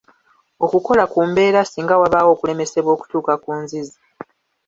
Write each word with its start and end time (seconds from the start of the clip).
Okukola 0.65 1.03
ku 1.11 1.19
mbeera 1.29 1.61
singa 1.65 1.95
wabaawo 2.01 2.29
okulemesebwa 2.35 2.91
okutuuka 2.95 3.33
ku 3.43 3.51
nzizi. 3.61 3.97